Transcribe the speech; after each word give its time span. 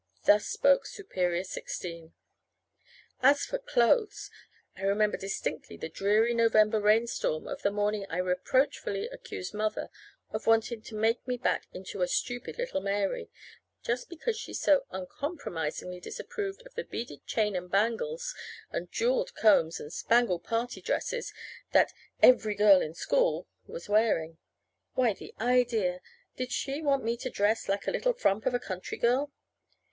Thus 0.25 0.47
spoke 0.47 0.87
superior 0.87 1.43
sixteen. 1.43 2.15
As 3.21 3.45
for 3.45 3.59
clothes! 3.59 4.31
I 4.75 4.81
remember 4.81 5.15
distinctly 5.15 5.77
the 5.77 5.89
dreary 5.89 6.33
November 6.33 6.81
rainstorm 6.81 7.47
of 7.47 7.61
the 7.61 7.69
morning 7.69 8.07
I 8.09 8.17
reproachfully 8.17 9.07
accused 9.09 9.53
Mother 9.53 9.91
of 10.31 10.47
wanting 10.47 10.81
to 10.81 10.95
make 10.95 11.27
me 11.27 11.37
back 11.37 11.67
into 11.71 12.01
a 12.01 12.07
stupid 12.07 12.57
little 12.57 12.81
Mary, 12.81 13.29
just 13.83 14.09
because 14.09 14.35
she 14.35 14.55
so 14.55 14.85
uncompromisingly 14.89 15.99
disapproved 15.99 16.65
of 16.65 16.73
the 16.73 16.83
beaded 16.83 17.23
chains 17.27 17.57
and 17.57 17.69
bangles 17.69 18.33
and 18.71 18.91
jeweled 18.91 19.35
combs 19.35 19.79
and 19.79 19.93
spangled 19.93 20.43
party 20.43 20.81
dresses 20.81 21.31
that 21.73 21.93
"every 22.23 22.55
girl 22.55 22.81
in 22.81 22.95
school" 22.95 23.47
was 23.67 23.87
wearing. 23.87 24.39
Why, 24.95 25.13
the 25.13 25.35
idea! 25.39 26.01
Did 26.37 26.51
she 26.51 26.81
want 26.81 27.03
me 27.03 27.17
to 27.17 27.29
dress 27.29 27.69
like 27.69 27.85
a 27.85 27.91
little 27.91 28.13
frump 28.13 28.47
of 28.47 28.55
a 28.55 28.59
country 28.59 28.97
girl? 28.97 29.31